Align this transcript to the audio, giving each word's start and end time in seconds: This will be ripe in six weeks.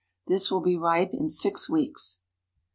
This 0.25 0.49
will 0.49 0.61
be 0.61 0.75
ripe 0.75 1.11
in 1.13 1.29
six 1.29 1.69
weeks. 1.69 2.21